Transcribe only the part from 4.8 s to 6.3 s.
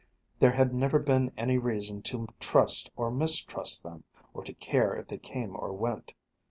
if they came or went.